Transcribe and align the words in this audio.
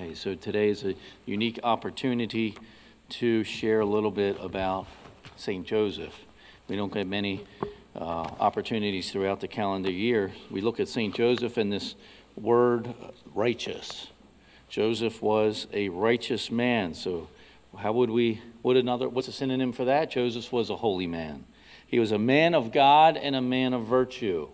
Okay, 0.00 0.14
so 0.14 0.36
today 0.36 0.68
is 0.68 0.84
a 0.84 0.94
unique 1.26 1.58
opportunity 1.64 2.56
to 3.08 3.42
share 3.42 3.80
a 3.80 3.84
little 3.84 4.12
bit 4.12 4.36
about 4.40 4.86
St. 5.34 5.66
Joseph. 5.66 6.14
We 6.68 6.76
don't 6.76 6.92
get 6.92 7.08
many 7.08 7.44
uh, 7.96 8.30
opportunities 8.38 9.10
throughout 9.10 9.40
the 9.40 9.48
calendar 9.48 9.90
year. 9.90 10.30
We 10.52 10.60
look 10.60 10.78
at 10.78 10.86
St. 10.86 11.12
Joseph 11.12 11.56
and 11.56 11.72
this 11.72 11.96
word 12.36 12.94
righteous. 13.34 14.06
Joseph 14.68 15.20
was 15.20 15.66
a 15.72 15.88
righteous 15.88 16.48
man. 16.48 16.94
So, 16.94 17.28
how 17.76 17.92
would 17.94 18.10
we, 18.10 18.40
what 18.62 18.76
another, 18.76 19.08
what's 19.08 19.26
a 19.26 19.32
synonym 19.32 19.72
for 19.72 19.84
that? 19.86 20.12
Joseph 20.12 20.52
was 20.52 20.70
a 20.70 20.76
holy 20.76 21.08
man. 21.08 21.44
He 21.84 21.98
was 21.98 22.12
a 22.12 22.18
man 22.18 22.54
of 22.54 22.70
God 22.70 23.16
and 23.16 23.34
a 23.34 23.42
man 23.42 23.74
of 23.74 23.86
virtue. 23.86 24.48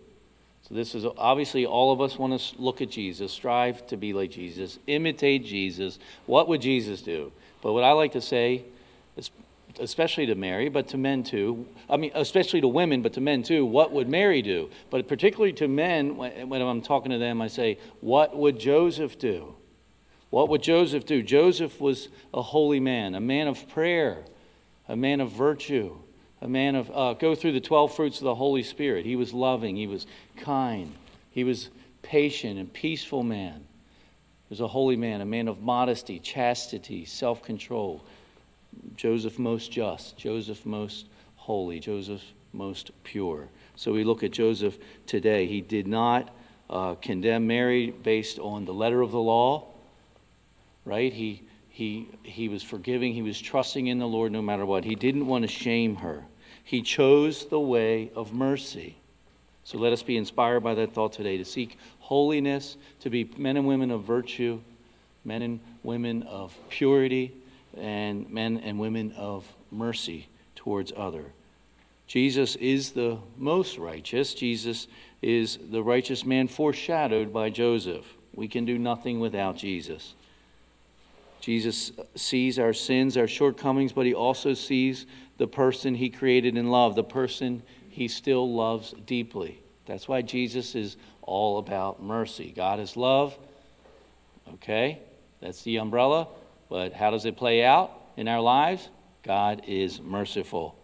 So, 0.68 0.74
this 0.74 0.94
is 0.94 1.04
obviously 1.18 1.66
all 1.66 1.92
of 1.92 2.00
us 2.00 2.18
want 2.18 2.40
to 2.40 2.62
look 2.62 2.80
at 2.80 2.88
Jesus, 2.88 3.32
strive 3.32 3.86
to 3.88 3.98
be 3.98 4.14
like 4.14 4.30
Jesus, 4.30 4.78
imitate 4.86 5.44
Jesus. 5.44 5.98
What 6.24 6.48
would 6.48 6.62
Jesus 6.62 7.02
do? 7.02 7.32
But 7.60 7.74
what 7.74 7.84
I 7.84 7.92
like 7.92 8.12
to 8.12 8.22
say, 8.22 8.64
especially 9.78 10.24
to 10.26 10.34
Mary, 10.34 10.70
but 10.70 10.88
to 10.88 10.96
men 10.96 11.22
too, 11.22 11.66
I 11.90 11.98
mean, 11.98 12.12
especially 12.14 12.62
to 12.62 12.68
women, 12.68 13.02
but 13.02 13.12
to 13.14 13.20
men 13.20 13.42
too, 13.42 13.66
what 13.66 13.92
would 13.92 14.08
Mary 14.08 14.40
do? 14.40 14.70
But 14.88 15.06
particularly 15.06 15.52
to 15.54 15.68
men, 15.68 16.16
when 16.16 16.62
I'm 16.62 16.80
talking 16.80 17.10
to 17.10 17.18
them, 17.18 17.42
I 17.42 17.48
say, 17.48 17.78
what 18.00 18.34
would 18.34 18.58
Joseph 18.58 19.18
do? 19.18 19.56
What 20.30 20.48
would 20.48 20.62
Joseph 20.62 21.04
do? 21.04 21.22
Joseph 21.22 21.78
was 21.78 22.08
a 22.32 22.40
holy 22.40 22.80
man, 22.80 23.14
a 23.14 23.20
man 23.20 23.48
of 23.48 23.68
prayer, 23.68 24.24
a 24.88 24.96
man 24.96 25.20
of 25.20 25.30
virtue 25.30 25.98
a 26.44 26.48
man 26.48 26.74
of, 26.74 26.90
uh, 26.94 27.14
go 27.14 27.34
through 27.34 27.52
the 27.52 27.60
12 27.60 27.96
fruits 27.96 28.18
of 28.18 28.24
the 28.24 28.34
Holy 28.34 28.62
Spirit. 28.62 29.06
He 29.06 29.16
was 29.16 29.32
loving, 29.32 29.76
he 29.76 29.86
was 29.86 30.06
kind, 30.36 30.92
he 31.30 31.42
was 31.42 31.70
patient 32.02 32.60
and 32.60 32.70
peaceful 32.70 33.22
man. 33.22 33.54
He 33.54 34.50
was 34.50 34.60
a 34.60 34.68
holy 34.68 34.96
man, 34.96 35.22
a 35.22 35.24
man 35.24 35.48
of 35.48 35.62
modesty, 35.62 36.18
chastity, 36.18 37.06
self 37.06 37.42
control. 37.42 38.04
Joseph 38.94 39.38
most 39.38 39.72
just, 39.72 40.18
Joseph 40.18 40.66
most 40.66 41.06
holy, 41.36 41.80
Joseph 41.80 42.22
most 42.52 42.90
pure. 43.04 43.48
So 43.74 43.92
we 43.92 44.04
look 44.04 44.22
at 44.22 44.30
Joseph 44.30 44.76
today. 45.06 45.46
He 45.46 45.62
did 45.62 45.86
not 45.86 46.28
uh, 46.68 46.94
condemn 46.96 47.46
Mary 47.46 47.90
based 47.90 48.38
on 48.38 48.66
the 48.66 48.74
letter 48.74 49.00
of 49.00 49.12
the 49.12 49.20
law, 49.20 49.64
right? 50.84 51.12
He, 51.12 51.42
he, 51.70 52.06
he 52.22 52.50
was 52.50 52.62
forgiving, 52.62 53.14
he 53.14 53.22
was 53.22 53.40
trusting 53.40 53.86
in 53.86 53.98
the 53.98 54.06
Lord 54.06 54.30
no 54.30 54.42
matter 54.42 54.66
what. 54.66 54.84
He 54.84 54.94
didn't 54.94 55.26
want 55.26 55.42
to 55.42 55.48
shame 55.48 55.96
her. 55.96 56.24
He 56.64 56.82
chose 56.82 57.46
the 57.46 57.60
way 57.60 58.10
of 58.16 58.32
mercy. 58.32 58.96
So 59.64 59.78
let 59.78 59.92
us 59.92 60.02
be 60.02 60.16
inspired 60.16 60.60
by 60.60 60.74
that 60.74 60.92
thought 60.92 61.12
today 61.12 61.36
to 61.36 61.44
seek 61.44 61.78
holiness, 62.00 62.76
to 63.00 63.10
be 63.10 63.30
men 63.36 63.56
and 63.56 63.66
women 63.66 63.90
of 63.90 64.02
virtue, 64.02 64.60
men 65.24 65.42
and 65.42 65.60
women 65.82 66.22
of 66.24 66.56
purity, 66.68 67.32
and 67.76 68.28
men 68.30 68.58
and 68.58 68.78
women 68.78 69.12
of 69.12 69.46
mercy 69.70 70.28
towards 70.54 70.92
other. 70.96 71.24
Jesus 72.06 72.56
is 72.56 72.92
the 72.92 73.18
most 73.38 73.78
righteous. 73.78 74.34
Jesus 74.34 74.86
is 75.22 75.58
the 75.70 75.82
righteous 75.82 76.24
man 76.24 76.48
foreshadowed 76.48 77.32
by 77.32 77.50
Joseph. 77.50 78.04
We 78.34 78.48
can 78.48 78.64
do 78.64 78.78
nothing 78.78 79.20
without 79.20 79.56
Jesus. 79.56 80.14
Jesus 81.44 81.92
sees 82.14 82.58
our 82.58 82.72
sins, 82.72 83.18
our 83.18 83.28
shortcomings, 83.28 83.92
but 83.92 84.06
he 84.06 84.14
also 84.14 84.54
sees 84.54 85.04
the 85.36 85.46
person 85.46 85.94
he 85.94 86.08
created 86.08 86.56
in 86.56 86.70
love, 86.70 86.94
the 86.94 87.04
person 87.04 87.62
he 87.90 88.08
still 88.08 88.50
loves 88.50 88.94
deeply. 89.04 89.60
That's 89.84 90.08
why 90.08 90.22
Jesus 90.22 90.74
is 90.74 90.96
all 91.20 91.58
about 91.58 92.02
mercy. 92.02 92.50
God 92.56 92.80
is 92.80 92.96
love. 92.96 93.36
Okay, 94.54 95.00
that's 95.42 95.60
the 95.64 95.76
umbrella. 95.76 96.28
But 96.70 96.94
how 96.94 97.10
does 97.10 97.26
it 97.26 97.36
play 97.36 97.62
out 97.62 97.92
in 98.16 98.26
our 98.26 98.40
lives? 98.40 98.88
God 99.22 99.64
is 99.66 100.00
merciful. 100.00 100.78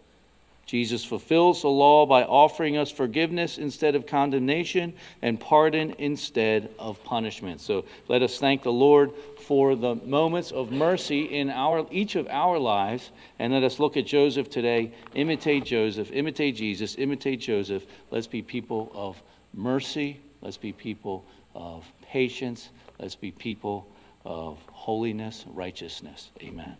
Jesus 0.71 1.03
fulfills 1.03 1.63
the 1.63 1.67
law 1.67 2.05
by 2.05 2.23
offering 2.23 2.77
us 2.77 2.89
forgiveness 2.89 3.57
instead 3.57 3.93
of 3.93 4.07
condemnation 4.07 4.93
and 5.21 5.37
pardon 5.37 5.93
instead 5.97 6.73
of 6.79 7.03
punishment. 7.03 7.59
So 7.59 7.83
let 8.07 8.21
us 8.21 8.39
thank 8.39 8.63
the 8.63 8.71
Lord 8.71 9.11
for 9.45 9.75
the 9.75 9.95
moments 9.95 10.49
of 10.49 10.71
mercy 10.71 11.23
in 11.23 11.49
our, 11.49 11.85
each 11.91 12.15
of 12.15 12.25
our 12.29 12.57
lives. 12.57 13.11
And 13.37 13.51
let 13.51 13.63
us 13.63 13.79
look 13.79 13.97
at 13.97 14.05
Joseph 14.05 14.49
today. 14.49 14.93
Imitate 15.13 15.65
Joseph, 15.65 16.09
imitate 16.13 16.55
Jesus, 16.55 16.95
imitate 16.97 17.41
Joseph. 17.41 17.85
Let's 18.09 18.27
be 18.27 18.41
people 18.41 18.93
of 18.95 19.21
mercy. 19.53 20.21
Let's 20.41 20.55
be 20.55 20.71
people 20.71 21.25
of 21.53 21.85
patience. 22.01 22.69
Let's 22.97 23.15
be 23.15 23.31
people 23.31 23.89
of 24.23 24.57
holiness, 24.71 25.43
righteousness. 25.49 26.29
Amen. 26.41 26.77